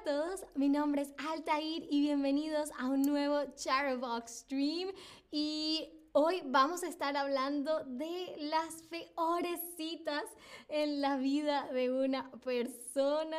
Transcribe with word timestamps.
a 0.00 0.04
todos, 0.04 0.46
mi 0.54 0.68
nombre 0.68 1.02
es 1.02 1.12
Altair 1.30 1.86
y 1.90 2.00
bienvenidos 2.00 2.70
a 2.78 2.86
un 2.86 3.02
nuevo 3.02 3.52
Charbox 3.54 4.30
Stream. 4.30 4.88
Y 5.30 5.99
Hoy 6.12 6.42
vamos 6.44 6.82
a 6.82 6.88
estar 6.88 7.16
hablando 7.16 7.84
de 7.84 8.34
las 8.38 8.82
peores 8.82 9.60
citas 9.76 10.24
en 10.68 11.00
la 11.00 11.16
vida 11.16 11.70
de 11.72 11.92
una 11.92 12.28
persona. 12.44 13.38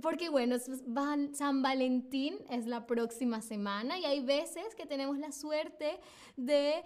porque 0.00 0.30
bueno, 0.30 0.56
San 1.34 1.60
Valentín 1.60 2.38
es 2.48 2.64
la 2.66 2.86
próxima 2.86 3.42
semana 3.42 3.98
y 3.98 4.06
hay 4.06 4.20
veces 4.20 4.74
que 4.74 4.86
tenemos 4.86 5.18
la 5.18 5.32
suerte 5.32 6.00
de 6.38 6.82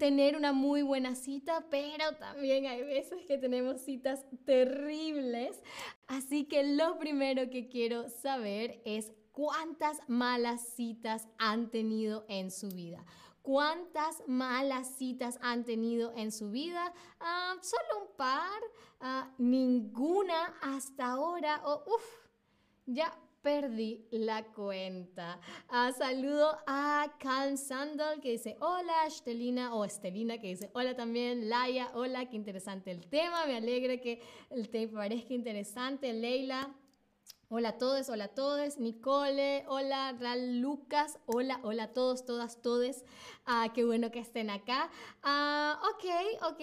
tener 0.00 0.36
una 0.36 0.52
muy 0.52 0.82
buena 0.82 1.14
cita, 1.14 1.64
pero 1.70 2.16
también 2.16 2.66
hay 2.66 2.82
veces 2.82 3.24
que 3.24 3.38
tenemos 3.38 3.82
citas 3.82 4.26
terribles. 4.44 5.62
Así 6.08 6.42
que 6.42 6.64
lo 6.64 6.98
primero 6.98 7.50
que 7.50 7.68
quiero 7.68 8.08
saber 8.08 8.82
es 8.84 9.12
¿Cuántas 9.40 10.06
malas 10.06 10.60
citas 10.76 11.26
han 11.38 11.70
tenido 11.70 12.26
en 12.28 12.50
su 12.50 12.68
vida? 12.68 13.02
¿Cuántas 13.40 14.22
malas 14.26 14.96
citas 14.98 15.38
han 15.40 15.64
tenido 15.64 16.12
en 16.14 16.30
su 16.30 16.50
vida? 16.50 16.92
Ah, 17.20 17.56
solo 17.62 18.02
un 18.02 18.16
par, 18.18 18.60
ah, 19.00 19.32
ninguna 19.38 20.58
hasta 20.60 21.12
ahora. 21.12 21.62
O 21.64 21.84
uff, 21.86 22.28
ya 22.84 23.18
perdí 23.40 24.06
la 24.10 24.44
cuenta. 24.44 25.40
Ah, 25.70 25.90
saludo 25.96 26.58
a 26.66 27.10
Calm 27.18 27.56
Sandal 27.56 28.20
que 28.20 28.32
dice 28.32 28.58
hola, 28.60 29.06
Estelina 29.06 29.74
o 29.74 29.86
Estelina 29.86 30.36
que 30.36 30.48
dice 30.48 30.70
hola 30.74 30.94
también, 30.94 31.48
Laia, 31.48 31.90
hola, 31.94 32.28
qué 32.28 32.36
interesante 32.36 32.90
el 32.90 33.08
tema, 33.08 33.46
me 33.46 33.56
alegra 33.56 33.96
que 33.96 34.20
tema 34.70 35.00
parezca 35.00 35.32
interesante, 35.32 36.12
Leila. 36.12 36.76
Hola 37.52 37.70
a 37.70 37.78
todos, 37.78 38.08
hola 38.08 38.26
a 38.26 38.28
todos, 38.28 38.78
Nicole, 38.78 39.64
hola 39.66 40.14
Ral 40.20 40.60
Lucas, 40.60 41.18
hola, 41.26 41.58
hola 41.64 41.82
a 41.82 41.92
todos, 41.92 42.24
todas, 42.24 42.62
todes. 42.62 43.04
Ah, 43.44 43.70
qué 43.74 43.84
bueno 43.84 44.12
que 44.12 44.20
estén 44.20 44.50
acá. 44.50 44.88
Ah, 45.24 45.82
ok, 45.92 46.52
ok, 46.52 46.60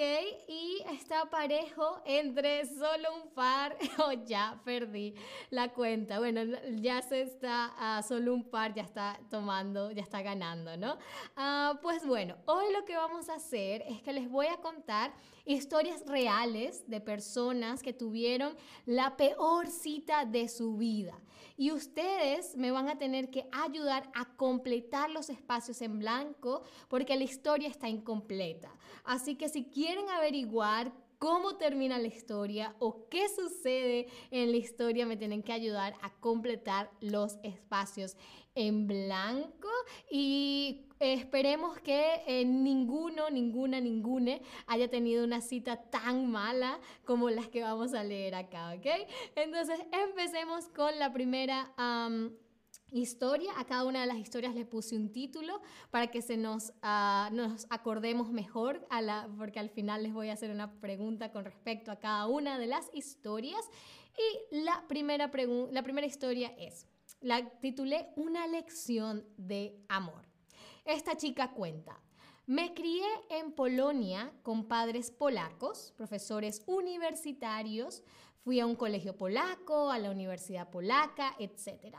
y 0.47 0.81
está 0.89 1.29
parejo 1.29 2.01
entre 2.05 2.65
solo 2.67 3.21
un 3.21 3.33
par, 3.33 3.77
oh, 3.99 4.13
ya 4.13 4.61
perdí 4.63 5.13
la 5.49 5.73
cuenta. 5.73 6.19
Bueno, 6.19 6.39
ya 6.77 7.01
se 7.01 7.21
está, 7.21 7.73
ah, 7.77 8.01
solo 8.01 8.33
un 8.33 8.49
par 8.49 8.73
ya 8.73 8.83
está 8.83 9.19
tomando, 9.29 9.91
ya 9.91 10.03
está 10.03 10.21
ganando, 10.21 10.77
¿no? 10.77 10.97
Ah, 11.35 11.77
pues 11.81 12.07
bueno, 12.07 12.37
hoy 12.45 12.71
lo 12.71 12.85
que 12.85 12.95
vamos 12.95 13.27
a 13.27 13.35
hacer 13.35 13.83
es 13.89 14.01
que 14.03 14.13
les 14.13 14.29
voy 14.29 14.47
a 14.47 14.55
contar 14.61 15.11
historias 15.47 16.05
reales 16.05 16.83
de 16.87 17.01
personas 17.01 17.81
que 17.81 17.93
tuvieron 17.93 18.55
la 18.85 19.17
peor 19.17 19.67
cita 19.67 20.25
de 20.25 20.47
su 20.49 20.77
vida. 20.77 21.19
Y 21.55 21.71
ustedes 21.71 22.55
me 22.55 22.69
van 22.69 22.87
a 22.87 22.99
tener 22.99 23.31
que 23.31 23.47
ayudar 23.51 24.11
a 24.13 24.25
completar 24.35 25.09
los 25.09 25.29
espacios 25.29 25.81
en 25.81 25.97
blanco 25.99 26.61
porque 26.87 27.15
la 27.15 27.23
historia 27.23 27.67
está 27.67 27.89
incompleta. 27.89 28.69
Así 29.03 29.35
que 29.35 29.49
si 29.49 29.65
quieren 29.65 30.07
averiguar 30.09 30.91
cómo 31.19 31.57
termina 31.57 31.97
la 31.97 32.07
historia 32.07 32.75
o 32.79 33.07
qué 33.09 33.27
sucede 33.29 34.07
en 34.31 34.51
la 34.51 34.57
historia, 34.57 35.05
me 35.05 35.17
tienen 35.17 35.43
que 35.43 35.53
ayudar 35.53 35.95
a 36.01 36.11
completar 36.19 36.91
los 37.01 37.37
espacios 37.43 38.15
en 38.55 38.87
blanco 38.87 39.69
y 40.09 40.87
esperemos 40.99 41.79
que 41.79 42.23
eh, 42.25 42.43
ninguno, 42.43 43.29
ninguna, 43.29 43.79
ninguna 43.79 44.39
haya 44.65 44.89
tenido 44.89 45.23
una 45.23 45.41
cita 45.41 45.77
tan 45.89 46.29
mala 46.29 46.79
como 47.05 47.29
las 47.29 47.49
que 47.49 47.61
vamos 47.61 47.93
a 47.93 48.03
leer 48.03 48.35
acá, 48.35 48.73
¿ok? 48.73 49.07
Entonces 49.35 49.79
empecemos 49.91 50.69
con 50.69 50.97
la 50.97 51.13
primera 51.13 51.71
historia. 52.91 53.51
A 53.57 53.65
cada 53.65 53.85
una 53.85 54.01
de 54.01 54.07
las 54.07 54.17
historias 54.17 54.55
le 54.55 54.65
puse 54.65 54.95
un 54.95 55.11
título 55.11 55.61
para 55.91 56.07
que 56.07 56.21
se 56.21 56.37
nos, 56.37 56.73
ah, 56.81 57.29
nos 57.33 57.67
acordemos 57.69 58.31
mejor, 58.31 58.85
a 58.89 59.01
la, 59.01 59.29
porque 59.37 59.59
al 59.59 59.69
final 59.69 60.03
les 60.03 60.13
voy 60.13 60.29
a 60.29 60.33
hacer 60.33 60.51
una 60.51 60.79
pregunta 60.79 61.31
con 61.31 61.45
respecto 61.45 61.91
a 61.91 61.99
cada 61.99 62.27
una 62.27 62.57
de 62.57 62.67
las 62.67 62.89
historias. 62.93 63.61
Y 64.17 64.63
la 64.63 64.85
primera, 64.87 65.31
la 65.71 65.83
primera 65.83 66.07
historia 66.07 66.53
es, 66.57 66.87
la 67.21 67.49
titulé 67.59 68.09
Una 68.15 68.47
lección 68.47 69.25
de 69.37 69.79
amor. 69.87 70.25
Esta 70.85 71.17
chica 71.17 71.51
cuenta. 71.51 71.99
Me 72.45 72.73
crié 72.73 73.05
en 73.29 73.51
Polonia 73.51 74.31
con 74.41 74.69
padres 74.69 75.11
polacos, 75.11 75.93
profesores 75.97 76.63
universitarios, 76.65 78.03
fui 78.47 78.61
a 78.61 78.65
un 78.65 78.77
colegio 78.77 79.17
polaco, 79.17 79.91
a 79.91 79.99
la 79.99 80.09
universidad 80.09 80.69
polaca, 80.69 81.35
etc. 81.39 81.97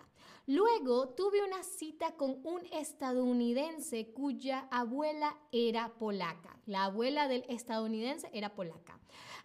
Luego 0.48 1.10
tuve 1.10 1.44
una 1.44 1.62
cita 1.62 2.16
con 2.16 2.40
un 2.42 2.62
estadounidense 2.72 4.12
cuya 4.12 4.66
abuela 4.70 5.38
era 5.52 5.94
polaca. 5.98 6.58
La 6.64 6.84
abuela 6.84 7.28
del 7.28 7.44
estadounidense 7.48 8.30
era 8.32 8.54
polaca. 8.54 8.98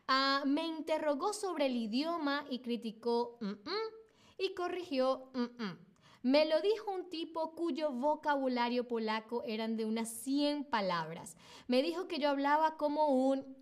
Ah, 0.07 0.43
me 0.47 0.65
interrogó 0.65 1.33
sobre 1.33 1.65
el 1.65 1.75
idioma 1.75 2.45
y 2.49 2.59
criticó 2.59 3.37
y 4.37 4.53
corrigió 4.55 5.29
me 6.23 6.45
lo 6.45 6.61
dijo 6.61 6.89
un 6.89 7.09
tipo 7.09 7.53
cuyo 7.53 7.91
vocabulario 7.91 8.87
polaco 8.87 9.43
eran 9.45 9.75
de 9.75 9.83
unas 9.83 10.09
100 10.09 10.63
palabras. 10.63 11.35
Me 11.67 11.83
dijo 11.83 12.07
que 12.07 12.17
yo 12.17 12.29
hablaba 12.29 12.77
como 12.77 13.07
un... 13.07 13.57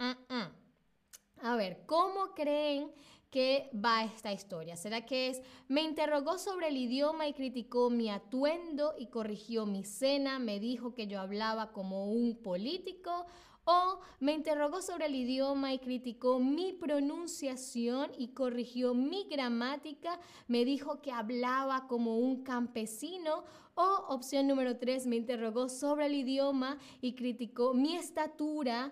A 1.42 1.56
ver, 1.56 1.88
¿cómo 1.88 2.36
creen 2.36 2.92
que 3.32 3.70
va 3.74 4.04
esta 4.04 4.34
historia? 4.34 4.76
¿Será 4.76 5.06
que 5.06 5.30
es, 5.30 5.42
me 5.70 5.82
interrogó 5.82 6.38
sobre 6.38 6.68
el 6.68 6.78
idioma 6.78 7.28
y 7.28 7.34
criticó 7.34 7.90
mi 7.90 8.10
atuendo 8.10 8.94
y 9.00 9.08
corrigió 9.08 9.66
mi 9.66 9.86
cena, 9.86 10.38
me 10.38 10.60
dijo 10.60 10.94
que 10.94 11.08
yo 11.08 11.20
hablaba 11.20 11.72
como 11.72 12.12
un 12.12 12.36
político? 12.36 13.26
O 13.64 14.00
me 14.20 14.34
interrogó 14.34 14.82
sobre 14.82 15.06
el 15.06 15.16
idioma 15.16 15.74
y 15.74 15.80
criticó 15.80 16.40
mi 16.40 16.74
pronunciación 16.74 18.12
y 18.18 18.30
corrigió 18.30 18.94
mi 18.94 19.26
gramática, 19.30 20.20
me 20.48 20.66
dijo 20.66 21.02
que 21.02 21.12
hablaba 21.12 21.88
como 21.88 22.18
un 22.18 22.44
campesino. 22.44 23.44
O 23.76 24.06
opción 24.10 24.48
número 24.48 24.78
tres, 24.78 25.06
me 25.08 25.16
interrogó 25.16 25.70
sobre 25.70 26.08
el 26.08 26.16
idioma 26.16 26.80
y 27.02 27.14
criticó 27.14 27.74
mi 27.74 27.96
estatura, 27.96 28.92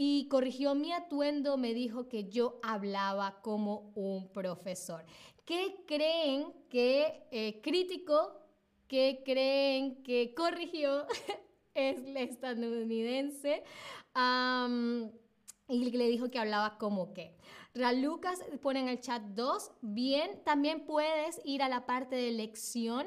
y 0.00 0.28
corrigió 0.28 0.76
mi 0.76 0.92
atuendo, 0.92 1.56
me 1.56 1.74
dijo 1.74 2.08
que 2.08 2.28
yo 2.28 2.60
hablaba 2.62 3.42
como 3.42 3.90
un 3.96 4.28
profesor. 4.28 5.04
¿Qué 5.44 5.82
creen 5.88 6.52
que 6.70 7.26
eh, 7.32 7.60
criticó? 7.60 8.40
¿Qué 8.86 9.22
creen 9.24 10.04
que 10.04 10.34
corrigió? 10.36 11.04
es 11.74 12.00
la 12.04 12.20
estadounidense. 12.20 13.64
y 15.68 15.90
le 15.90 16.08
dijo 16.08 16.30
que 16.30 16.38
hablaba 16.38 16.78
como 16.78 17.12
que. 17.12 17.36
Lucas 17.74 18.38
pone 18.62 18.78
en 18.78 18.88
el 18.88 19.00
chat 19.00 19.20
2. 19.20 19.72
Bien, 19.82 20.40
también 20.44 20.86
puedes 20.86 21.40
ir 21.44 21.60
a 21.60 21.68
la 21.68 21.86
parte 21.86 22.14
de 22.14 22.30
lección 22.30 23.04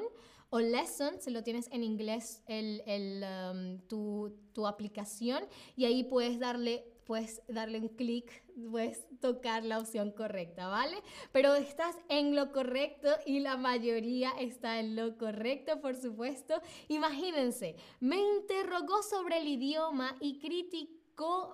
o 0.52 0.60
lesson, 0.60 1.18
si 1.18 1.30
lo 1.30 1.42
tienes 1.42 1.66
en 1.72 1.82
inglés, 1.82 2.42
el, 2.46 3.80
tu, 3.88 4.36
tu, 4.52 4.66
aplicación, 4.66 5.42
y 5.76 5.86
ahí 5.86 6.04
puedes 6.04 6.38
darle 6.38 6.84
puedes 7.06 7.42
darle 7.48 7.80
un 7.80 7.88
clic, 7.88 8.30
puedes 8.70 9.06
tocar 9.20 9.64
la 9.64 9.78
opción 9.78 10.12
correcta, 10.12 10.68
¿vale? 10.68 10.96
Pero 11.32 11.54
estás 11.54 11.96
en 12.08 12.36
lo 12.36 12.52
correcto 12.52 13.08
y 13.26 13.40
la 13.40 13.56
mayoría 13.56 14.30
está 14.38 14.78
en 14.78 14.94
lo 14.94 15.16
correcto, 15.18 15.80
por 15.80 15.96
supuesto. 15.96 16.54
Imagínense, 16.88 17.74
me 17.98 18.18
interrogó 18.18 19.02
sobre 19.02 19.38
el 19.38 19.48
idioma 19.48 20.16
y 20.20 20.38
criticó 20.38 21.01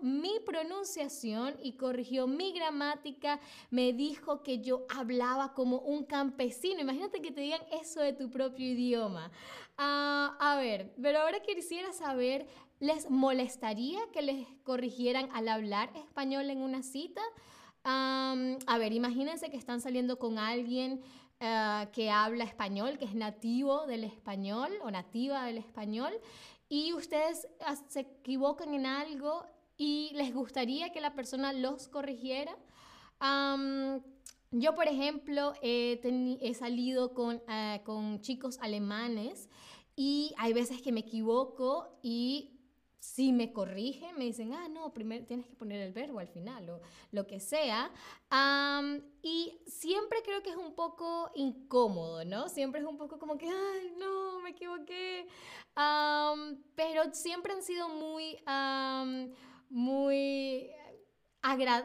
mi 0.03 0.41
pronunciación 0.47 1.57
y 1.63 1.73
corrigió 1.73 2.27
mi 2.27 2.53
gramática, 2.53 3.41
me 3.71 3.93
dijo 3.93 4.43
que 4.43 4.61
yo 4.61 4.87
hablaba 4.89 5.53
como 5.55 5.79
un 5.79 6.05
campesino. 6.05 6.81
Imagínate 6.81 7.21
que 7.21 7.31
te 7.31 7.41
digan 7.41 7.61
eso 7.73 8.01
de 8.01 8.13
tu 8.13 8.31
propio 8.31 8.67
idioma. 8.67 9.31
Ah, 9.77 10.37
a 10.41 10.57
ver, 10.57 10.95
pero 11.01 11.21
ahora 11.21 11.41
quisiera 11.41 11.93
saber 11.93 12.47
¿Les 12.81 13.11
molestaría 13.11 13.99
que 14.13 14.23
les 14.23 14.47
corrigieran 14.63 15.29
al 15.33 15.49
hablar 15.49 15.91
español 15.97 16.49
en 16.51 16.63
una 16.63 16.83
cita? 16.83 17.23
a 17.91 18.79
ver, 18.79 18.93
imagínense 18.93 19.49
que 19.49 19.57
están 19.57 19.81
saliendo 19.81 20.19
con 20.19 20.37
alguien 20.37 21.01
eh, 21.41 21.89
que 21.93 22.11
habla 22.11 22.45
español, 22.45 22.99
que 22.99 23.07
es 23.07 23.15
nativo 23.15 23.87
del 23.87 24.05
español 24.05 24.71
o 24.83 24.91
nativa 24.91 25.47
del 25.47 25.57
español, 25.57 26.13
y 26.69 26.93
ustedes 26.93 27.49
ah, 27.65 27.77
se 27.89 28.01
equivocan 28.01 28.75
en 28.75 28.85
algo 28.85 29.47
y 29.79 30.11
les 30.15 30.35
gustaría 30.35 30.91
que 30.93 31.01
la 31.01 31.15
persona 31.15 31.53
los 31.53 31.89
corrigiera. 31.89 32.55
yo, 34.51 34.75
por 34.75 34.89
ejemplo, 34.89 35.55
he, 35.63 36.53
salido 36.55 37.15
con, 37.15 37.41
eh, 37.49 37.81
con 37.85 38.21
chicos 38.21 38.59
alemanes 38.61 39.49
y 39.97 40.35
hay 40.37 40.53
veces 40.53 40.83
que 40.83 40.93
me 40.93 41.01
equivoco 41.01 41.99
y 42.03 42.59
si 43.01 43.33
me 43.33 43.53
corrigen, 43.53 44.19
me 44.19 44.25
dicen, 44.25 44.53
ah, 44.53 44.69
no, 44.69 44.93
primero 44.93 45.25
tienes 45.25 45.47
que 45.47 45.55
poner 45.55 45.81
el 45.81 45.93
verbo 45.93 46.19
al 46.19 46.29
final 46.29 46.69
o 46.71 46.81
lo 47.13 47.27
que 47.27 47.39
sea. 47.41 47.91
y 49.23 49.59
siempre 49.67 50.23
creo 50.25 50.43
que 50.43 50.51
es 50.51 50.57
un 50.57 50.75
poco 50.75 51.31
incómodo, 51.35 52.25
¿no? 52.25 52.49
Siempre 52.49 52.81
es 52.81 52.87
un 52.87 52.99
poco 52.99 53.19
como 53.19 53.39
que, 53.39 53.47
ay, 53.47 53.95
no, 53.99 54.41
me 54.41 54.51
equivoqué. 54.51 55.27
pero 56.75 57.15
siempre 57.15 57.53
han 57.53 57.63
sido 57.63 57.89
muy, 57.89 58.37
muy 59.71 60.71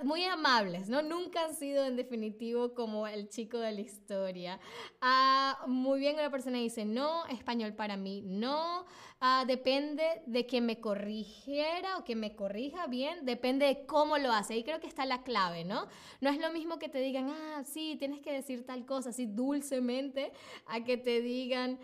muy 0.04 0.24
amables, 0.26 0.90
¿no? 0.90 1.02
Nunca 1.02 1.46
han 1.46 1.56
sido 1.56 1.86
en 1.86 1.96
definitivo 1.96 2.74
como 2.74 3.08
el 3.08 3.30
chico 3.30 3.60
de 3.60 3.72
la 3.72 3.82
historia. 3.82 4.60
Ah, 5.00 5.64
muy 5.68 6.00
bien, 6.00 6.16
una 6.16 6.32
persona 6.32 6.58
dice, 6.58 6.86
no, 6.86 7.26
español 7.28 7.74
para 7.74 7.96
mí, 7.96 8.24
no. 8.26 8.86
Ah, 9.20 9.46
depende 9.48 10.04
de 10.26 10.46
que 10.46 10.60
me 10.60 10.82
corrigiera 10.82 11.98
o 11.98 12.04
que 12.04 12.16
me 12.16 12.36
corrija 12.36 12.88
bien, 12.88 13.26
depende 13.26 13.66
de 13.68 13.86
cómo 13.86 14.18
lo 14.18 14.32
hace. 14.32 14.56
Ahí 14.56 14.64
creo 14.64 14.80
que 14.82 14.88
está 14.88 15.06
la 15.06 15.24
clave, 15.24 15.64
¿no? 15.64 15.88
No 16.20 16.30
es 16.30 16.40
lo 16.40 16.52
mismo 16.52 16.80
que 16.80 16.90
te 16.90 17.00
digan, 17.00 17.30
ah, 17.30 17.64
sí, 17.64 17.96
tienes 17.98 18.22
que 18.22 18.34
decir 18.34 18.66
tal 18.66 18.86
cosa, 18.86 19.10
así 19.12 19.26
dulcemente, 19.28 20.32
a 20.68 20.84
que 20.84 20.98
te 20.98 21.22
digan... 21.22 21.80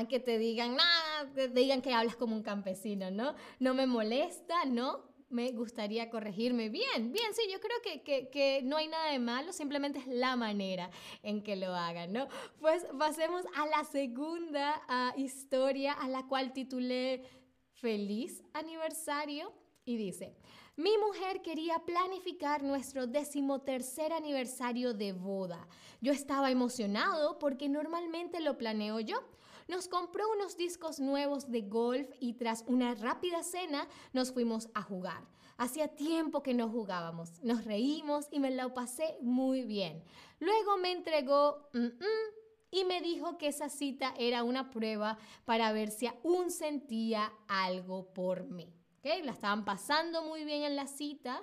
a 0.00 0.08
que 0.08 0.20
te 0.20 0.38
digan, 0.38 0.76
nada, 0.76 1.32
te 1.34 1.48
digan 1.48 1.82
que 1.82 1.94
hablas 1.94 2.16
como 2.16 2.34
un 2.34 2.42
campesino, 2.42 3.10
¿no? 3.10 3.34
No 3.58 3.74
me 3.74 3.86
molesta, 3.86 4.64
¿no? 4.64 5.10
me 5.30 5.52
gustaría 5.52 6.10
corregirme. 6.10 6.68
Bien, 6.68 7.12
bien, 7.12 7.34
sí, 7.34 7.42
yo 7.50 7.60
creo 7.60 8.02
que, 8.04 8.60
no 8.64 8.76
hay 8.76 8.88
nada 8.88 9.12
de 9.12 9.18
malo, 9.18 9.52
simplemente 9.52 10.00
es 10.00 10.06
la 10.08 10.36
manera 10.36 10.90
en 11.22 11.42
que 11.42 11.56
lo 11.56 11.74
hagan, 11.74 12.12
¿no? 12.12 12.28
Pues 12.58 12.84
pasemos 12.98 13.44
a 13.56 13.66
la 13.66 13.84
segunda 13.84 14.82
historia 15.16 15.92
a 15.92 16.08
la 16.08 16.26
cual 16.26 16.52
titulé 16.52 17.22
Feliz 17.72 18.42
aniversario 18.52 19.54
y 19.84 19.96
dice, 19.96 20.36
mi 20.76 20.98
mujer 20.98 21.40
quería 21.40 21.78
planificar 21.78 22.62
nuestro 22.62 23.06
decimotercer 23.06 24.12
aniversario 24.12 24.92
de 24.92 25.12
boda. 25.12 25.66
Yo 26.00 26.12
estaba 26.12 26.50
emocionado 26.50 27.38
porque 27.38 27.68
normalmente 27.68 28.40
lo 28.40 28.58
planeo 28.58 29.00
yo 29.00 29.22
nos 29.70 29.86
compró 29.86 30.28
unos 30.32 30.56
discos 30.56 30.98
nuevos 30.98 31.48
de 31.48 31.62
golf 31.62 32.10
y 32.18 32.34
tras 32.34 32.64
una 32.66 32.96
rápida 32.96 33.44
cena 33.44 33.86
nos 34.12 34.32
fuimos 34.32 34.68
a 34.74 34.82
jugar. 34.82 35.22
Hacía 35.58 35.94
tiempo 35.94 36.42
que 36.42 36.54
no 36.54 36.68
jugábamos, 36.68 37.40
nos 37.44 37.64
reímos 37.64 38.26
y 38.32 38.40
me 38.40 38.50
la 38.50 38.74
pasé 38.74 39.16
muy 39.22 39.62
bien. 39.62 40.02
Luego 40.40 40.76
me 40.78 40.90
entregó 40.90 41.70
y 42.72 42.84
me 42.84 43.00
dijo 43.00 43.38
que 43.38 43.46
esa 43.46 43.68
cita 43.68 44.12
era 44.18 44.42
una 44.42 44.70
prueba 44.70 45.18
para 45.44 45.70
ver 45.70 45.92
si 45.92 46.08
aún 46.08 46.50
sentía 46.50 47.32
algo 47.46 48.12
por 48.12 48.46
mí. 48.46 48.74
¿Okay? 48.98 49.22
La 49.22 49.32
estaban 49.32 49.64
pasando 49.64 50.24
muy 50.24 50.44
bien 50.44 50.64
en 50.64 50.74
la 50.74 50.88
cita 50.88 51.42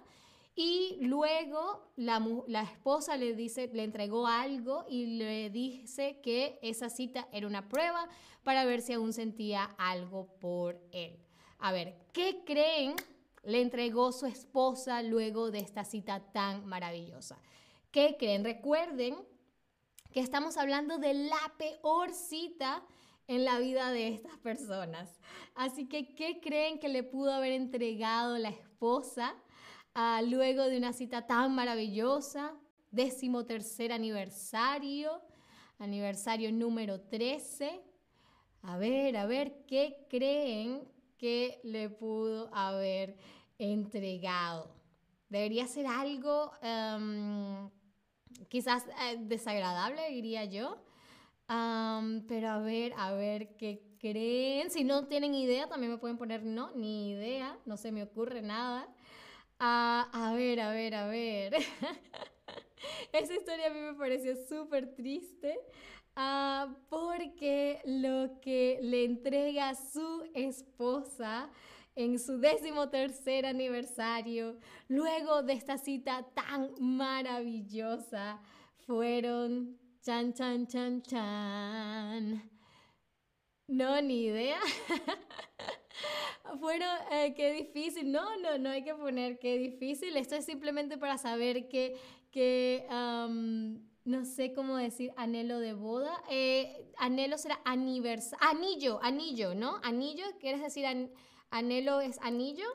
y 0.59 0.97
luego 1.01 1.91
la, 1.97 2.19
la, 2.47 2.63
esposa 2.63 3.15
le 3.15 3.35
dice, 3.35 3.69
le 3.71 3.83
entregó 3.83 4.25
algo 4.25 4.85
y 4.89 5.05
le 5.17 5.51
dice 5.51 6.19
que 6.23 6.57
esa 6.63 6.89
cita 6.89 7.27
era 7.31 7.45
una 7.45 7.69
prueba 7.69 8.09
para 8.41 8.65
ver 8.65 8.81
si 8.81 8.93
aún 8.93 9.13
sentía 9.13 9.65
algo 9.77 10.25
por 10.39 10.81
él. 10.91 11.19
A 11.59 11.71
ver, 11.71 11.95
¿qué 12.11 12.41
creen 12.43 12.95
le 13.43 13.61
entregó 13.61 14.11
su 14.11 14.25
esposa 14.25 15.03
luego 15.03 15.51
de 15.51 15.59
esta 15.59 15.85
cita 15.85 16.31
tan 16.31 16.65
maravillosa? 16.65 17.37
¿Qué 17.91 18.15
creen? 18.17 18.43
Recuerden 18.43 19.15
que 20.11 20.21
estamos 20.21 20.57
hablando 20.57 20.97
de 20.97 21.13
la 21.13 21.53
peor 21.59 22.15
cita 22.15 22.83
en 23.27 23.45
la 23.45 23.59
vida 23.59 23.91
de 23.91 24.07
estas 24.07 24.37
personas. 24.39 25.19
Así 25.53 25.87
que, 25.87 26.15
¿qué 26.15 26.39
creen 26.41 26.79
que 26.79 26.89
le 26.89 27.03
pudo 27.03 27.31
haber 27.31 27.51
entregado 27.51 28.39
la 28.39 28.49
esposa 28.49 29.35
luego 30.23 30.63
de 30.63 30.77
una 30.77 30.93
cita 30.93 31.25
tan 31.25 31.55
maravillosa, 31.55 32.53
décimo 32.91 33.45
tercer 33.45 33.91
aniversario, 33.91 35.21
aniversario 35.79 36.51
número 36.51 37.01
13. 37.01 37.81
A 38.61 38.77
ver, 38.77 39.17
a 39.17 39.25
ver, 39.25 39.65
¿qué 39.67 40.05
creen 40.09 40.87
que 41.17 41.59
le 41.63 41.89
pudo 41.89 42.49
haber 42.53 43.17
entregado? 43.57 44.71
Debería 45.29 45.67
ser 45.67 45.87
algo 45.87 46.51
em, 46.61 47.69
quizás 48.49 48.85
eh, 49.01 49.17
desagradable, 49.19 50.09
diría 50.11 50.45
yo. 50.45 50.83
pero 52.27 52.49
a 52.49 52.59
ver, 52.59 52.93
a 52.97 53.13
ver 53.13 53.55
qué 53.57 53.81
creen. 53.99 54.69
Si 54.69 54.83
no 54.83 55.07
tienen 55.07 55.33
idea, 55.33 55.67
también 55.67 55.91
me 55.91 55.97
pueden 55.97 56.17
poner 56.17 56.43
no, 56.43 56.71
ni 56.75 57.09
idea, 57.09 57.57
no 57.65 57.77
se 57.77 57.91
me 57.91 58.03
ocurre 58.03 58.41
nada. 58.41 58.87
Ah, 59.59 60.07
a 60.13 60.33
ver, 60.33 60.59
a 60.59 60.71
ver, 60.71 60.93
a 60.93 61.07
ver. 61.07 61.53
Esa 63.11 63.33
historia 63.33 63.67
a 63.67 63.69
mí 63.71 63.79
me 63.79 63.93
pareció 63.95 64.35
súper 64.47 64.93
triste 64.93 65.59
ah, 66.15 66.75
porque 66.89 67.81
lo 67.85 68.39
que 68.39 68.79
le 68.81 69.05
entrega 69.05 69.73
su 69.73 70.29
esposa 70.35 71.49
en 71.95 72.19
su 72.19 72.37
décimo 72.37 72.89
tercer 72.89 73.47
aniversario, 73.47 74.59
luego 74.87 75.41
de 75.41 75.53
esta 75.53 75.79
cita 75.79 76.23
tan 76.35 76.75
maravillosa, 76.79 78.39
fueron 78.85 79.79
chan, 80.03 80.33
chan, 80.33 80.67
chan, 80.67 81.01
chan. 81.01 82.56
No, 83.67 84.01
ni 84.01 84.25
idea. 84.25 84.59
Fueron, 86.59 86.97
eh, 87.11 87.33
qué 87.35 87.51
difícil. 87.51 88.11
No, 88.11 88.37
no, 88.37 88.57
no 88.57 88.69
hay 88.69 88.83
que 88.83 88.95
poner 88.95 89.39
qué 89.39 89.57
difícil. 89.57 90.15
Esto 90.15 90.35
es 90.35 90.45
simplemente 90.45 90.97
para 90.97 91.17
saber 91.17 91.67
que, 91.67 91.97
que 92.31 92.87
no 92.89 94.23
sé 94.23 94.53
cómo 94.53 94.77
decir 94.77 95.13
anhelo 95.17 95.59
de 95.59 95.73
boda. 95.73 96.23
Eh, 96.29 96.89
anhelo 96.97 97.37
será 97.37 97.59
aniversario. 97.65 98.47
Anillo, 98.47 98.99
anillo, 99.03 99.53
¿no? 99.53 99.79
Anillo, 99.83 100.25
¿quieres 100.39 100.61
decir 100.61 100.85
anhelo 101.49 101.99
es 101.99 102.17
anillo? 102.21 102.67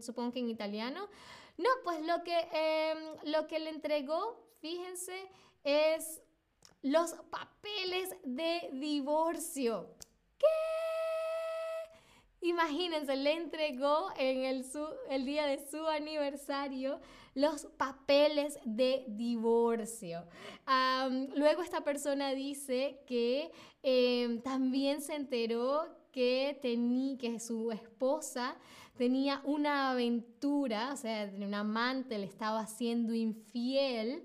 Supongo 0.00 0.32
que 0.32 0.40
en 0.40 0.48
italiano. 0.48 1.08
No, 1.58 1.68
pues 1.84 2.04
lo 2.06 2.22
que, 2.22 2.36
em, 2.52 2.98
lo 3.24 3.46
que 3.46 3.58
le 3.58 3.70
entregó, 3.70 4.46
fíjense, 4.60 5.14
es 5.62 6.22
los 6.82 7.12
papeles 7.30 8.10
de 8.24 8.70
divorcio. 8.72 9.90
¿Qué? 10.38 10.46
Imagínense, 12.46 13.16
le 13.16 13.32
entregó 13.32 14.10
en 14.16 14.44
el, 14.44 14.64
el 15.10 15.24
día 15.24 15.46
de 15.46 15.58
su 15.68 15.84
aniversario 15.86 17.00
los 17.34 17.66
papeles 17.76 18.58
de 18.64 19.04
divorcio. 19.08 20.24
luego 21.34 21.62
esta 21.62 21.82
persona 21.82 22.32
dice 22.34 23.00
que 23.06 23.52
em, 23.82 24.40
también 24.40 25.02
se 25.02 25.14
enteró 25.14 25.86
que, 26.12 26.58
que 27.20 27.40
su 27.40 27.72
esposa 27.72 28.56
tenía 28.96 29.42
una 29.44 29.90
aventura, 29.90 30.92
o 30.94 30.96
sea, 30.96 31.30
un 31.36 31.52
amante 31.52 32.16
le 32.16 32.24
estaba 32.24 32.60
haciendo 32.60 33.12
infiel, 33.12 34.24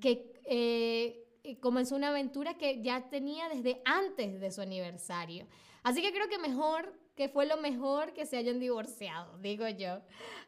que 0.00 0.32
eh, 0.46 1.27
comenzó 1.56 1.96
una 1.96 2.08
aventura 2.08 2.54
que 2.58 2.82
ya 2.82 3.08
tenía 3.08 3.48
desde 3.48 3.82
antes 3.84 4.40
de 4.40 4.50
su 4.50 4.60
aniversario. 4.60 5.46
Así 5.82 6.02
que 6.02 6.12
creo 6.12 6.28
que 6.28 6.38
mejor, 6.38 6.92
que 7.14 7.28
fue 7.28 7.46
lo 7.46 7.56
mejor 7.56 8.12
que 8.12 8.26
se 8.26 8.36
hayan 8.36 8.58
divorciado, 8.60 9.38
digo 9.38 9.68
yo. 9.68 10.00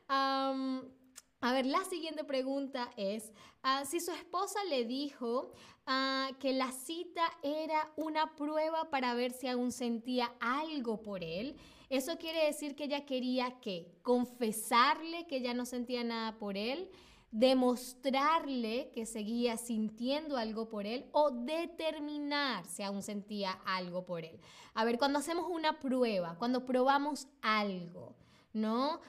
a 0.09 1.53
ver, 1.53 1.67
la 1.67 1.83
siguiente 1.85 2.25
pregunta 2.25 2.91
es, 2.97 3.33
ah, 3.63 3.85
si 3.85 4.01
su 4.01 4.11
esposa 4.13 4.63
le 4.65 4.85
dijo 4.85 5.53
ah, 5.87 6.31
que 6.39 6.53
la 6.53 6.73
cita 6.73 7.23
era 7.43 7.93
una 7.97 8.37
prueba 8.37 8.91
para 8.91 9.15
ver 9.15 9.33
si 9.33 9.49
aún 9.49 9.73
sentía 9.73 10.33
algo 10.41 11.01
por 11.01 11.25
él, 11.25 11.57
eso 11.89 12.19
quiere 12.19 12.47
decir 12.47 12.77
que 12.77 12.85
ella 12.85 13.05
quería 13.05 13.59
que 13.61 13.99
confesarle 14.03 15.27
que 15.27 15.41
ya 15.41 15.55
no 15.55 15.67
sentía 15.67 16.05
nada 16.05 16.39
por 16.39 16.57
él, 16.57 16.89
demostrarle 17.31 18.91
que 18.93 19.07
seguía 19.07 19.57
sintiendo 19.57 20.37
algo 20.37 20.69
por 20.69 20.87
él 20.87 21.07
o 21.13 21.31
determinar 21.31 22.67
si 22.67 22.83
aún 22.83 23.03
sentía 23.03 23.53
algo 23.65 24.05
por 24.05 24.25
él. 24.25 24.41
A 24.75 24.85
ver, 24.85 24.99
cuando 24.99 25.19
hacemos 25.21 25.47
una 25.49 25.79
prueba, 25.79 26.37
cuando 26.39 26.67
probamos 26.67 27.29
algo, 27.41 28.17
¿no? 28.53 29.01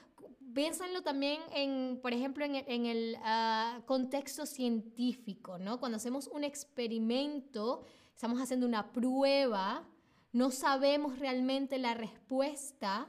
Piénsenlo 0.54 1.02
también 1.02 1.40
en, 1.54 2.00
por 2.02 2.14
ejemplo, 2.14 2.46
en 2.46 2.86
el, 2.86 3.18
ah, 3.24 3.82
contexto 3.86 4.46
científico, 4.46 5.58
¿no? 5.58 5.80
Cuando 5.80 5.96
hacemos 5.96 6.28
un 6.28 6.44
experimento, 6.44 7.84
estamos 8.14 8.40
haciendo 8.40 8.68
una 8.68 8.92
prueba, 8.92 9.88
no 10.34 10.52
sabemos 10.52 11.18
realmente 11.20 11.80
la 11.80 11.94
respuesta, 11.94 13.08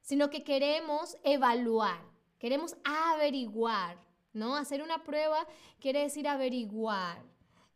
sino 0.00 0.30
que 0.30 0.44
queremos 0.44 1.16
evaluar, 1.24 2.00
queremos 2.38 2.76
averiguar, 2.84 4.07
¿no? 4.32 4.56
Hacer 4.56 4.82
una 4.82 5.02
prueba 5.02 5.46
quiere 5.80 6.02
decir 6.02 6.28
averiguar, 6.28 7.22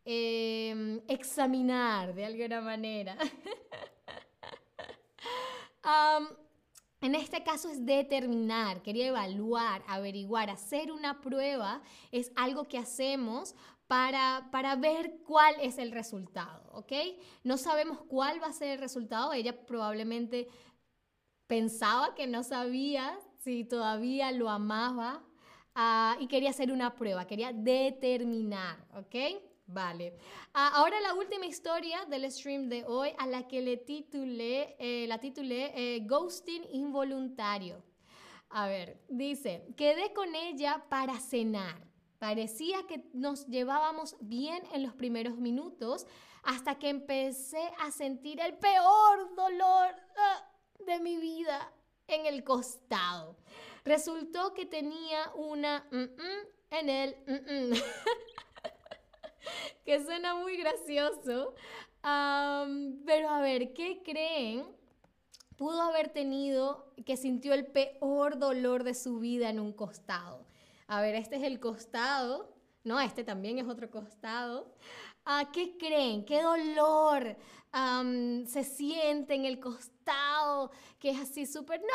em, 0.05 1.01
examinar 1.07 2.13
de 2.13 2.25
alguna 2.25 2.61
manera. 2.61 3.17
en 7.01 7.15
este 7.15 7.43
caso 7.43 7.69
es 7.69 7.85
determinar, 7.85 8.81
quería 8.81 9.07
evaluar, 9.07 9.83
averiguar, 9.87 10.49
hacer 10.49 10.91
una 10.91 11.19
prueba 11.19 11.81
es 12.11 12.31
algo 12.35 12.63
que 12.65 12.77
hacemos 12.77 13.55
para, 13.87 14.47
para, 14.51 14.75
ver 14.77 15.19
cuál 15.25 15.55
es 15.61 15.77
el 15.77 15.91
resultado, 15.91 16.71
¿ok? 16.71 16.93
No 17.43 17.57
sabemos 17.57 17.99
cuál 18.07 18.41
va 18.41 18.47
a 18.47 18.53
ser 18.53 18.69
el 18.69 18.79
resultado, 18.79 19.33
ella 19.33 19.65
probablemente 19.65 20.47
pensaba 21.47 22.15
que 22.15 22.25
no 22.25 22.43
sabía 22.43 23.19
si 23.43 23.65
todavía 23.65 24.31
lo 24.31 24.49
amaba 24.49 25.21
ah, 25.75 26.15
y 26.19 26.27
quería 26.27 26.49
hacer 26.49 26.71
una 26.71 26.95
prueba, 26.95 27.25
quería 27.25 27.51
determinar, 27.53 28.77
¿ok? 28.95 29.15
Vale. 29.65 30.17
Ah, 30.53 30.71
ahora 30.75 30.99
la 30.99 31.13
última 31.13 31.45
historia 31.45 32.05
del 32.05 32.29
stream 32.31 32.69
de 32.69 32.83
hoy 32.85 33.09
a 33.17 33.25
la 33.27 33.47
que 33.47 33.61
le 33.61 33.77
titulé, 33.77 34.75
eh, 34.77 35.05
la 35.07 35.19
titulé 35.19 35.71
eh, 35.75 36.01
Ghosting 36.05 36.63
involuntario. 36.71 37.83
A 38.49 38.67
ver, 38.67 39.01
dice, 39.09 39.65
quedé 39.75 40.13
con 40.13 40.35
ella 40.35 40.85
para 40.89 41.19
cenar. 41.19 41.87
Parecía 42.19 42.85
que 42.87 43.03
nos 43.13 43.47
llevábamos 43.47 44.15
bien 44.21 44.63
en 44.73 44.83
los 44.83 44.93
primeros 44.93 45.37
minutos 45.37 46.05
hasta 46.43 46.77
que 46.77 46.89
empecé 46.89 47.71
a 47.79 47.89
sentir 47.91 48.39
el 48.39 48.53
peor 48.57 49.35
dolor 49.35 49.95
ah, 50.17 50.49
de 50.85 50.99
mi 50.99 51.17
vida 51.17 51.73
en 52.15 52.25
el 52.25 52.43
costado. 52.43 53.35
Resultó 53.85 54.53
que 54.53 54.65
tenía 54.65 55.31
una 55.35 55.87
en 56.71 56.89
el 56.89 57.15
que 59.85 60.03
suena 60.03 60.35
muy 60.35 60.57
gracioso. 60.57 61.55
pero 62.01 63.29
a 63.29 63.41
ver, 63.41 63.73
¿qué 63.73 64.01
creen? 64.03 64.65
Pudo 65.57 65.81
haber 65.81 66.09
tenido 66.09 66.93
que 67.05 67.15
sintió 67.15 67.53
el 67.53 67.67
peor 67.67 68.39
dolor 68.39 68.83
de 68.83 68.95
su 68.95 69.19
vida 69.19 69.49
en 69.49 69.59
un 69.59 69.73
costado. 69.73 70.45
A 70.87 71.01
ver, 71.01 71.15
este 71.15 71.37
es 71.37 71.43
el 71.43 71.59
costado, 71.59 72.53
no, 72.83 72.99
este 72.99 73.23
también 73.23 73.59
es 73.59 73.67
otro 73.67 73.89
costado. 73.89 74.73
¿A 75.25 75.51
¿Qué 75.51 75.77
creen? 75.77 76.25
¿Qué 76.25 76.41
dolor 76.41 77.37
se 78.45 78.63
siente 78.63 79.35
en 79.35 79.45
el 79.45 79.57
costado? 79.59 80.69
Que 80.99 81.11
es 81.11 81.19
así 81.19 81.45
súper, 81.45 81.79
no, 81.81 81.87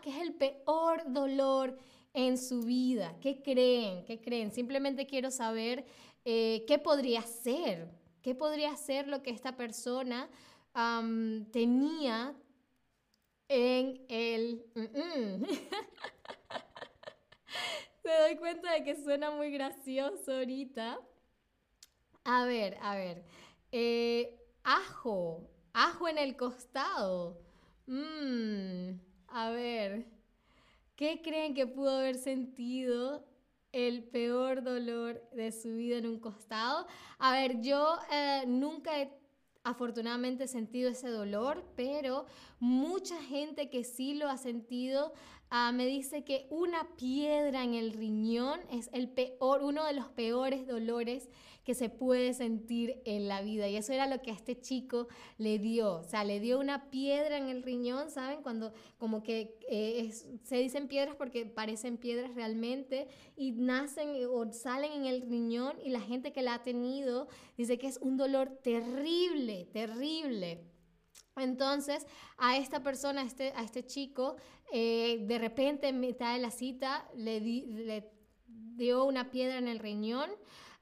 que 0.00 0.10
es 0.10 0.16
el 0.16 0.34
peor 0.34 1.04
dolor 1.06 1.78
en 2.12 2.36
su 2.36 2.62
vida. 2.62 3.16
¿Qué 3.20 3.40
creen? 3.42 4.04
¿Qué 4.04 4.20
creen? 4.20 4.50
Simplemente 4.50 5.06
quiero 5.06 5.30
saber 5.30 5.86
eh, 6.24 6.64
qué 6.66 6.80
podría 6.80 7.22
ser, 7.22 7.88
qué 8.22 8.34
podría 8.34 8.76
ser 8.76 9.06
lo 9.06 9.22
que 9.22 9.30
esta 9.30 9.56
persona 9.56 10.28
tenía 11.52 12.34
en 13.48 14.04
el... 14.08 14.64
Me 18.02 18.18
doy 18.18 18.36
cuenta 18.36 18.72
de 18.72 18.82
que 18.82 18.96
suena 18.96 19.30
muy 19.30 19.52
gracioso 19.52 20.32
ahorita. 20.32 20.98
A 22.24 22.44
ver, 22.44 22.76
a 22.82 22.96
ver. 22.96 23.24
Eh, 23.72 24.38
ajo, 24.64 25.48
ajo 25.72 26.08
en 26.08 26.18
el 26.18 26.36
costado. 26.36 27.40
Mmm, 27.86 28.98
a 29.28 29.50
ver. 29.50 30.06
¿Qué 30.96 31.22
creen 31.22 31.54
que 31.54 31.66
pudo 31.66 31.90
haber 31.98 32.16
sentido 32.16 33.24
el 33.72 34.04
peor 34.04 34.62
dolor 34.62 35.22
de 35.32 35.50
su 35.52 35.76
vida 35.76 35.96
en 35.98 36.06
un 36.06 36.20
costado? 36.20 36.86
A 37.18 37.32
ver, 37.32 37.62
yo 37.62 37.96
eh, 38.12 38.44
nunca 38.46 39.00
he 39.00 39.10
afortunadamente 39.64 40.46
sentido 40.48 40.90
ese 40.90 41.08
dolor, 41.08 41.64
pero 41.76 42.26
mucha 42.58 43.22
gente 43.22 43.70
que 43.70 43.84
sí 43.84 44.14
lo 44.14 44.28
ha 44.28 44.36
sentido 44.36 45.12
Ah, 45.52 45.72
me 45.72 45.84
dice 45.84 46.22
que 46.22 46.46
una 46.48 46.96
piedra 46.96 47.64
en 47.64 47.74
el 47.74 47.92
riñón 47.92 48.60
es 48.70 48.88
el 48.92 49.08
peor, 49.08 49.64
uno 49.64 49.84
de 49.84 49.94
los 49.94 50.06
peores 50.06 50.64
dolores 50.64 51.28
que 51.64 51.74
se 51.74 51.88
puede 51.88 52.34
sentir 52.34 53.02
en 53.04 53.26
la 53.26 53.42
vida. 53.42 53.66
Y 53.66 53.74
eso 53.74 53.92
era 53.92 54.06
lo 54.06 54.22
que 54.22 54.30
a 54.30 54.34
este 54.34 54.60
chico 54.60 55.08
le 55.38 55.58
dio. 55.58 55.96
O 55.96 56.04
sea, 56.04 56.22
le 56.22 56.38
dio 56.38 56.60
una 56.60 56.88
piedra 56.88 57.36
en 57.36 57.48
el 57.48 57.64
riñón, 57.64 58.10
¿saben? 58.12 58.42
Cuando 58.42 58.72
como 58.96 59.24
que 59.24 59.58
eh, 59.68 60.12
se 60.44 60.56
dicen 60.56 60.86
piedras 60.86 61.16
porque 61.16 61.46
parecen 61.46 61.96
piedras 61.96 62.32
realmente 62.36 63.08
y 63.36 63.50
nacen 63.50 64.10
o 64.30 64.52
salen 64.52 64.92
en 64.92 65.06
el 65.06 65.22
riñón 65.22 65.76
y 65.84 65.88
la 65.88 66.00
gente 66.00 66.32
que 66.32 66.42
la 66.42 66.54
ha 66.54 66.62
tenido 66.62 67.26
dice 67.56 67.76
que 67.76 67.88
es 67.88 67.98
un 67.98 68.16
dolor 68.16 68.60
terrible, 68.62 69.66
terrible. 69.72 70.69
Entonces, 71.40 72.06
a 72.38 72.56
esta 72.56 72.82
persona, 72.82 73.22
a 73.22 73.24
este, 73.24 73.52
este 73.62 73.84
chico, 73.84 74.36
eh, 74.72 75.24
de 75.26 75.38
repente 75.38 75.88
en 75.88 76.00
mitad 76.00 76.34
de 76.34 76.40
la 76.40 76.50
cita 76.50 77.06
le, 77.16 78.10
dio 78.46 79.04
una 79.04 79.30
piedra 79.30 79.58
en 79.58 79.68
el 79.68 79.78
riñón. 79.78 80.30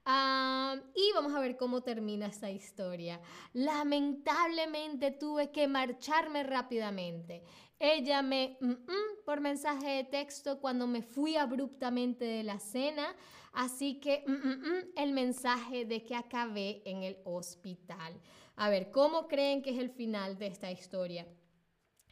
Ah, 0.04 0.76
y 0.94 1.12
vamos 1.14 1.34
a 1.34 1.40
ver 1.40 1.56
cómo 1.56 1.82
termina 1.82 2.26
esta 2.26 2.50
historia. 2.50 3.20
Lamentablemente 3.52 5.10
tuve 5.10 5.50
que 5.50 5.68
marcharme 5.68 6.44
rápidamente. 6.44 7.42
Ella 7.80 8.22
me 8.22 8.56
mm, 8.60 8.70
mm, 8.70 9.24
por 9.24 9.40
mensaje 9.40 9.88
de 9.88 10.04
texto 10.04 10.60
cuando 10.60 10.86
me 10.86 11.02
fui 11.02 11.36
abruptamente 11.36 12.24
de 12.24 12.42
la 12.42 12.58
cena, 12.58 13.14
así 13.52 14.00
que 14.00 14.24
mm, 14.26 14.98
el 14.98 15.12
mensaje 15.12 15.84
de 15.84 16.02
que 16.02 16.16
acabé 16.16 16.82
en 16.84 17.02
el 17.04 17.18
hospital. 17.24 18.20
A 18.56 18.68
ver, 18.68 18.90
¿cómo 18.90 19.28
creen 19.28 19.62
que 19.62 19.70
es 19.70 19.78
el 19.78 19.90
final 19.90 20.38
de 20.38 20.48
esta 20.48 20.70
historia? 20.72 21.26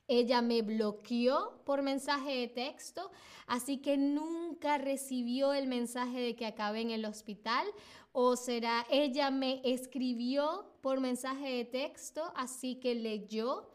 Ella 0.08 0.40
me 0.40 0.62
bloqueó 0.62 1.60
por 1.64 1.82
mensaje 1.82 2.36
de 2.36 2.46
texto, 2.46 3.10
así 3.48 3.78
que 3.78 3.96
nunca 3.96 4.78
recibió 4.78 5.52
el 5.52 5.66
mensaje 5.66 6.20
de 6.20 6.36
que 6.36 6.46
acabé 6.46 6.82
en 6.82 6.92
el 6.92 7.04
hospital. 7.04 7.66
O 8.12 8.36
será, 8.36 8.86
ella 8.88 9.32
me 9.32 9.60
escribió 9.64 10.72
por 10.80 11.00
mensaje 11.00 11.48
de 11.48 11.64
texto, 11.64 12.32
así 12.36 12.76
que 12.76 12.94
leyó 12.94 13.68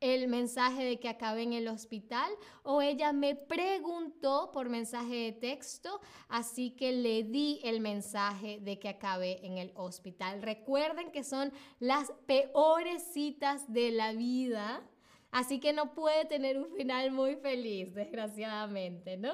el 0.00 0.28
mensaje 0.28 0.84
de 0.84 1.00
que 1.00 1.08
acabé 1.08 1.42
en 1.42 1.52
el 1.52 1.68
hospital 1.68 2.30
o 2.62 2.82
ella 2.82 3.12
me 3.12 3.34
preguntó 3.34 4.50
por 4.52 4.68
mensaje 4.68 5.14
de 5.14 5.32
texto, 5.32 6.00
así 6.28 6.70
que 6.70 6.92
le 6.92 7.22
di 7.22 7.60
el 7.64 7.80
mensaje 7.80 8.58
de 8.60 8.78
que 8.78 8.88
acabé 8.88 9.44
en 9.46 9.58
el 9.58 9.72
hospital. 9.74 10.42
Recuerden 10.42 11.10
que 11.10 11.24
son 11.24 11.52
las 11.80 12.12
peores 12.26 13.02
citas 13.12 13.72
de 13.72 13.90
la 13.90 14.12
vida, 14.12 14.82
así 15.30 15.60
que 15.60 15.72
no 15.72 15.94
puede 15.94 16.26
tener 16.26 16.58
un 16.58 16.70
final 16.72 17.10
muy 17.10 17.36
feliz, 17.36 17.94
desgraciadamente, 17.94 19.16
¿no? 19.16 19.32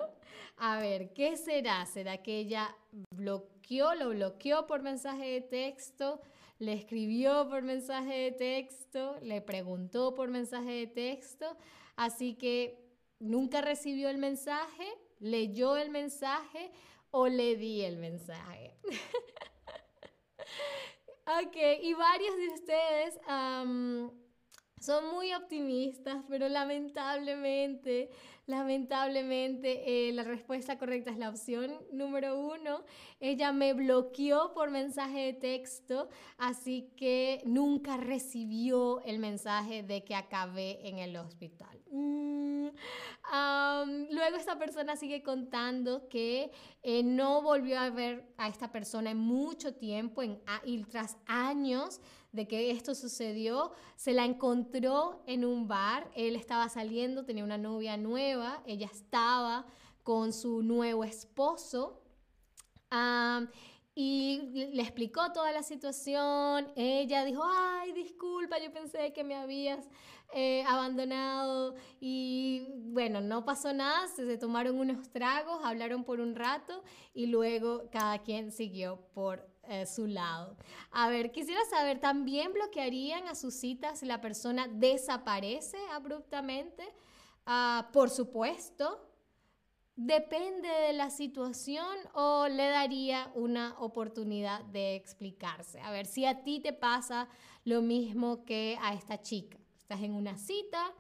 A 0.57 0.79
ver, 0.79 1.13
¿qué 1.13 1.37
será? 1.37 1.85
¿Será 1.87 2.23
que 2.23 2.39
ella 2.39 2.77
bloqueó, 3.17 3.95
lo 3.95 4.11
bloqueó 4.11 4.67
por 4.67 4.83
mensaje 4.83 5.27
de 5.27 5.41
texto? 5.41 6.21
Le 6.63 6.75
escribió 6.75 7.49
por 7.49 7.63
mensaje 7.63 8.15
de 8.15 8.31
texto, 8.31 9.19
le 9.21 9.41
preguntó 9.41 10.15
por 10.15 10.29
mensaje 10.29 10.71
de 10.71 10.87
texto, 10.87 11.57
así 11.97 12.35
que 12.35 12.79
nunca 13.19 13.61
recibió 13.61 14.09
el 14.09 14.19
mensaje, 14.19 14.87
leyó 15.19 15.77
el 15.77 15.91
mensaje 15.91 16.71
o 17.11 17.27
le 17.27 17.57
di 17.57 17.83
el 17.83 17.97
mensaje. 17.97 18.77
ok, 21.43 21.57
y 21.83 21.95
varios 21.95 22.37
de 22.37 22.49
ustedes 22.51 23.19
son 24.83 25.11
muy 25.11 25.33
optimistas, 25.33 26.25
pero 26.29 26.49
lamentablemente 26.49 28.11
Lamentablemente, 28.47 30.09
eh, 30.09 30.13
la 30.13 30.25
respuesta 30.25 30.77
correcta 30.77 31.13
es 31.13 31.19
la 31.19 31.29
opción 31.29 31.79
número 31.93 32.41
uno. 32.41 32.83
Ella 33.21 33.53
me 33.53 33.73
bloqueó 33.73 34.53
por 34.53 34.73
mensaje 34.73 35.27
de 35.27 35.33
texto, 35.33 36.09
así 36.39 36.91
que 36.97 37.41
nunca 37.45 37.97
recibió 37.97 39.01
el 39.03 39.21
mensaje 39.21 39.85
de 39.85 40.03
que 40.03 40.17
acabé 40.17 40.89
en 40.89 40.99
el 40.99 41.17
hospital. 41.17 41.79
Mm, 41.93 42.71
luego 44.11 44.37
esta 44.37 44.59
persona 44.59 44.97
sigue 44.97 45.23
contando 45.23 46.09
que 46.09 46.51
eh, 46.83 47.05
no 47.05 47.43
volvió 47.43 47.79
a 47.79 47.91
ver 47.91 48.27
a 48.39 48.49
esta 48.49 48.73
persona 48.73 49.13
en 49.13 49.19
mucho 49.19 49.75
tiempo 49.75 50.23
y 50.65 50.83
tras 50.85 51.17
años 51.27 52.01
de 52.33 52.49
que 52.49 52.71
esto 52.71 52.95
sucedió, 52.95 53.73
se 53.97 54.13
la 54.13 54.25
encontró 54.25 55.23
en 55.27 55.45
un 55.45 55.69
bar, 55.69 56.11
él 56.15 56.35
estaba 56.35 56.69
saliendo, 56.69 57.25
tenía 57.25 57.45
una 57.45 57.59
novia 57.59 57.97
nueva, 57.97 58.63
ella 58.67 58.89
estaba 58.91 59.67
con 60.03 60.33
su 60.33 60.63
nuevo 60.63 61.05
esposo. 61.05 62.01
y 63.95 64.41
le 64.73 64.83
explicó 64.83 65.33
toda 65.33 65.53
la 65.53 65.63
situación. 65.63 66.73
Ella 66.77 67.25
dijo, 67.25 67.43
ay, 67.45 67.93
disculpa, 67.93 68.59
yo 68.59 68.73
pensé 68.73 69.13
que 69.13 69.23
me 69.23 69.35
habías 69.35 69.87
eh, 70.35 70.65
abandonado. 70.67 71.75
Y 72.01 72.67
bueno, 72.87 73.21
no 73.21 73.45
pasó 73.45 73.73
nada, 73.75 74.09
se, 74.09 74.39
tomaron 74.39 74.79
unos 74.79 75.11
tragos, 75.11 75.61
hablaron 75.63 76.05
por 76.05 76.21
un 76.21 76.35
rato 76.35 76.83
y 77.13 77.27
luego 77.27 77.91
cada 77.91 78.23
quien 78.23 78.51
siguió 78.51 78.99
por 79.13 79.52
eh, 79.73 79.87
su 79.87 80.07
lado. 80.07 80.57
A 80.91 81.09
ver, 81.09 81.33
quisiera 81.33 81.65
saber, 81.71 81.99
¿también 81.99 82.53
bloquearían 82.53 83.27
a 83.27 83.35
sus 83.35 83.55
citas 83.55 84.01
si 84.01 84.07
la 84.07 84.21
persona 84.21 84.69
desaparece 84.69 85.79
abruptamente? 85.91 86.85
Ah, 87.47 87.89
por 87.93 88.11
supuesto. 88.11 89.09
Depende 89.97 90.69
de 90.69 90.93
la 90.93 91.11
situación 91.11 91.97
o 92.15 92.49
le 92.49 92.69
daría 92.69 93.31
una 93.35 93.75
oportunidad 93.79 94.63
de 94.65 94.95
explicarse. 94.95 95.81
A 95.81 95.91
ver, 95.91 96.07
si 96.07 96.27
a 96.27 96.45
ti 96.45 96.61
te 96.61 96.73
pasa 96.73 97.29
lo 97.65 97.81
mismo 97.81 98.45
que 98.45 98.79
a 98.83 98.95
esta 98.95 99.23
chica. 99.23 99.59
Estás 99.79 100.03
en 100.03 100.15
una 100.15 100.37
cita 100.37 100.93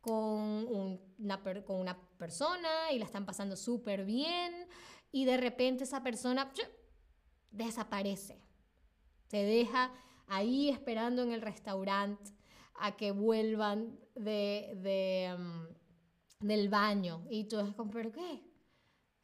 con, 0.00 1.02
una, 1.18 1.42
con 1.64 1.76
una 1.76 1.96
persona 2.16 2.92
y 2.92 2.98
la 2.98 3.04
están 3.04 3.26
pasando 3.26 3.56
súper 3.56 4.04
bien 4.04 4.66
y 5.12 5.24
de 5.24 5.36
repente 5.36 5.84
esa 5.84 6.02
persona 6.02 6.52
desaparece. 7.50 8.40
Se 9.28 9.38
deja 9.38 9.92
ahí 10.26 10.68
esperando 10.68 11.22
en 11.22 11.32
el 11.32 11.42
restaurante 11.42 12.32
a 12.74 12.96
que 12.96 13.12
vuelvan 13.12 13.98
de, 14.14 15.36
mm, 15.38 16.46
del 16.46 16.68
baño. 16.68 17.26
Y 17.30 17.44
tú 17.44 17.58
es 17.58 17.74
como, 17.74 17.90
¿pero 17.90 18.12
qué? 18.12 18.42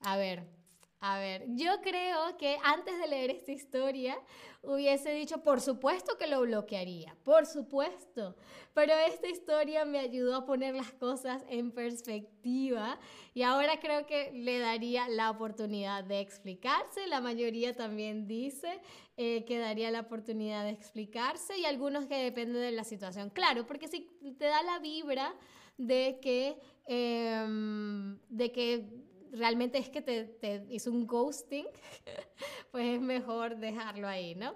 A 0.00 0.16
ver, 0.16 0.56
a 1.00 1.19
ver, 1.19 1.45
yo 1.49 1.81
creo 1.83 2.37
que 2.38 2.57
antes 2.65 2.99
de 2.99 3.07
leer 3.07 3.31
esta 3.31 3.53
historia 3.53 4.19
hubiese 4.62 5.12
dicho, 5.12 5.43
por 5.43 5.61
supuesto 5.61 6.17
que 6.19 6.26
lo 6.26 6.41
bloquearía, 6.41 7.15
por 7.23 7.45
supuesto, 7.45 8.35
pero 8.73 8.95
esta 8.95 9.29
historia 9.29 9.85
me 9.85 9.99
ayudó 9.99 10.35
a 10.35 10.47
poner 10.47 10.75
las 10.75 10.93
cosas 10.93 11.45
en 11.49 11.71
perspectiva 11.71 12.99
y 13.35 13.43
ahora 13.43 13.79
creo 13.79 14.07
que 14.07 14.33
le 14.33 14.59
daría 14.59 15.09
la 15.09 15.31
oportunidad 15.31 16.03
de 16.03 16.21
explicarse, 16.21 17.07
la 17.07 17.21
mayoría 17.21 17.75
también 17.75 18.26
dice 18.26 18.81
eh, 19.19 19.45
que 19.45 19.59
daría 19.59 19.91
la 19.91 20.00
oportunidad 20.00 20.65
de 20.65 20.71
explicarse 20.71 21.59
y 21.59 21.67
algunos 21.67 22.07
que 22.07 22.17
dependen 22.17 22.62
de 22.62 22.73
la 22.73 22.85
situación, 22.85 23.29
claro, 23.31 23.67
porque 23.67 23.87
si 23.87 24.00
te 24.38 24.47
da 24.47 24.62
la 24.62 24.79
vibra 24.79 25.35
de 25.79 26.19
que, 26.23 26.59
em, 26.87 28.19
de 28.29 28.50
que 28.50 29.06
realmente 29.37 29.78
es 29.78 29.88
que 29.88 30.02
te, 30.02 30.66
hizo 30.71 30.90
un 30.90 31.07
ghosting, 31.07 31.66
pues 32.71 32.97
es 32.97 33.00
mejor 33.00 33.57
dejarlo 33.57 34.09
ahí, 34.09 34.35
¿no? 34.35 34.55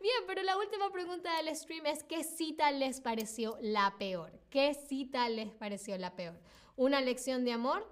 Bien, 0.00 0.22
pero 0.26 0.42
la 0.42 0.56
última 0.56 0.90
pregunta 0.90 1.36
del 1.36 1.54
stream 1.54 1.86
es, 1.86 2.02
¿qué 2.04 2.24
cita 2.24 2.70
les 2.72 3.00
pareció 3.00 3.56
la 3.60 3.96
peor? 3.98 4.32
¿Qué 4.50 4.74
cita 4.74 5.28
les 5.28 5.52
pareció 5.52 5.96
la 5.98 6.14
peor? 6.16 6.38
¿Una 6.76 7.00
lección 7.00 7.44
de 7.44 7.52
amor? 7.52 7.88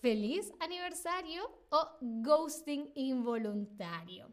¿Feliz 0.00 0.52
aniversario? 0.60 1.50
¿O 1.70 1.88
ghosting 2.00 2.90
involuntario? 2.94 4.32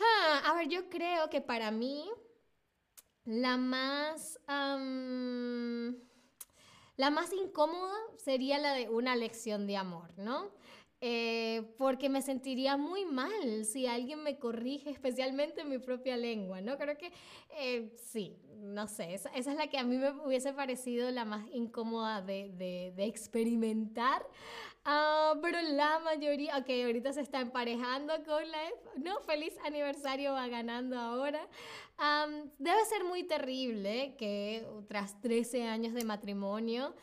Ah, 0.00 0.42
a 0.46 0.54
ver, 0.54 0.68
yo 0.68 0.88
creo 0.88 1.28
que 1.28 1.40
para 1.40 1.70
mí 1.70 2.08
la 3.24 3.56
más... 3.56 4.38
La 6.98 7.10
más 7.10 7.32
incómoda 7.32 7.94
sería 8.16 8.58
la 8.58 8.74
de 8.74 8.90
una 8.90 9.14
lección 9.14 9.68
de 9.68 9.76
amor, 9.76 10.10
¿no? 10.18 10.50
Eh, 11.00 11.62
porque 11.78 12.08
me 12.08 12.22
sentiría 12.22 12.76
muy 12.76 13.04
mal 13.04 13.64
si 13.64 13.86
alguien 13.86 14.24
me 14.24 14.40
corrige, 14.40 14.90
especialmente 14.90 15.60
en 15.60 15.68
mi 15.68 15.78
propia 15.78 16.16
lengua, 16.16 16.60
¿no? 16.60 16.76
Creo 16.76 16.98
que 16.98 17.12
eh, 17.56 17.94
sí, 17.96 18.36
no 18.56 18.88
sé, 18.88 19.14
esa, 19.14 19.30
es 19.30 19.46
la 19.46 19.68
que 19.68 19.78
a 19.78 19.84
mí 19.84 19.96
me 19.96 20.10
hubiese 20.10 20.52
parecido 20.52 21.08
la 21.12 21.24
más 21.24 21.46
incómoda 21.52 22.20
de, 22.20 22.92
experimentar. 22.98 24.26
Pero 25.50 25.62
la 25.62 25.98
mayoría, 26.00 26.58
ok, 26.58 26.68
ahorita 26.84 27.14
se 27.14 27.22
está 27.22 27.40
emparejando 27.40 28.12
con 28.26 28.50
la... 28.50 28.58
No, 29.02 29.18
feliz 29.20 29.56
aniversario 29.64 30.32
va 30.32 30.46
ganando 30.46 30.98
ahora. 30.98 31.48
debe 32.58 32.84
ser 32.84 33.04
muy 33.04 33.22
terrible 33.22 34.14
que 34.18 34.66
tras 34.88 35.18
13 35.22 35.62
años 35.62 35.94
de 35.94 36.04
matrimonio, 36.04 36.94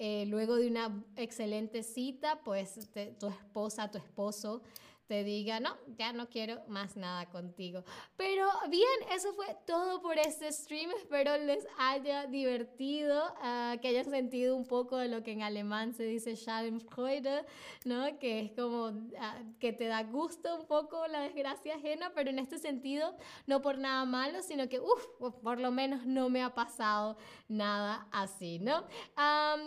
eh, 0.00 0.24
luego 0.26 0.56
de 0.56 0.66
una 0.66 1.04
excelente 1.14 1.84
cita, 1.84 2.40
pues 2.42 2.90
tu 3.20 3.28
esposa, 3.28 3.88
tu 3.88 3.98
esposo 3.98 4.62
te 5.06 5.24
diga, 5.24 5.60
no, 5.60 5.76
ya 5.98 6.12
no 6.12 6.28
quiero 6.28 6.62
más 6.68 6.96
nada 6.96 7.28
contigo. 7.30 7.84
Pero 8.16 8.48
bien, 8.68 8.86
eso 9.12 9.32
fue 9.34 9.46
todo 9.66 10.00
por 10.00 10.18
este 10.18 10.50
stream. 10.52 10.90
Espero 10.92 11.36
les 11.38 11.66
haya 11.78 12.26
divertido, 12.26 13.22
ah, 13.42 13.76
que 13.80 13.88
hayan 13.88 14.10
sentido 14.10 14.56
un 14.56 14.66
poco 14.66 14.96
de 14.96 15.08
lo 15.08 15.22
que 15.22 15.32
en 15.32 15.42
alemán 15.42 15.94
se 15.94 16.04
dice 16.04 16.36
Schadenfreude, 16.36 17.44
¿no? 17.84 18.18
Que 18.18 18.40
es 18.40 18.52
como 18.52 18.92
ah, 19.18 19.38
que 19.58 19.72
te 19.72 19.86
da 19.86 20.02
gusto 20.02 20.56
un 20.56 20.66
poco 20.66 21.06
la 21.08 21.20
desgracia 21.20 21.76
ajena, 21.76 22.12
pero 22.14 22.30
en 22.30 22.38
este 22.38 22.58
sentido, 22.58 23.16
no 23.46 23.62
por 23.62 23.78
nada 23.78 24.04
malo, 24.04 24.42
sino 24.42 24.68
que, 24.68 24.80
uff, 24.80 25.06
por 25.42 25.60
lo 25.60 25.70
menos 25.70 26.06
no 26.06 26.28
me 26.28 26.42
ha 26.42 26.54
pasado 26.54 27.16
nada 27.48 28.06
así, 28.12 28.58
¿no? 28.58 28.84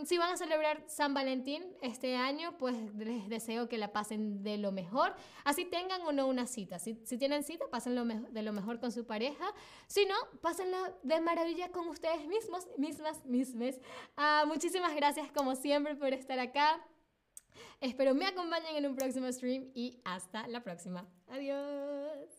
si 0.05 0.17
van 0.17 0.33
a 0.33 0.37
celebrar 0.37 0.83
San 0.87 1.13
Valentín 1.13 1.63
este 1.81 2.15
año, 2.15 2.57
pues 2.57 2.75
les 2.95 3.27
deseo 3.29 3.69
que 3.69 3.77
la 3.77 3.91
pasen 3.91 4.43
de 4.43 4.57
lo 4.57 4.71
mejor. 4.71 5.15
Así 5.43 5.65
tengan 5.65 6.01
o 6.01 6.11
no 6.11 6.27
una 6.27 6.47
cita. 6.47 6.79
Si, 6.79 6.93
tienen 6.93 7.43
cita, 7.43 7.65
pásenlo 7.69 8.05
de 8.05 8.41
lo 8.41 8.53
mejor 8.53 8.79
con 8.79 8.91
su 8.91 9.05
pareja. 9.05 9.45
Si 9.87 10.05
no, 10.05 10.15
pásenlo 10.41 10.77
de 11.03 11.21
maravilla 11.21 11.71
con 11.71 11.87
ustedes 11.87 12.25
mismos, 12.27 12.67
mismas, 12.77 13.25
mismes. 13.25 13.79
Ah, 14.17 14.45
muchísimas 14.47 14.95
gracias 14.95 15.31
como 15.31 15.55
siempre 15.55 15.95
por 15.95 16.13
estar 16.13 16.39
acá. 16.39 16.81
Espero 17.81 18.13
me 18.13 18.25
acompañen 18.25 18.75
en 18.75 18.85
un 18.85 18.95
próximo 18.95 19.31
stream 19.31 19.71
y 19.73 20.01
hasta 20.03 20.47
la 20.47 20.63
próxima. 20.63 21.07
Adiós. 21.27 22.34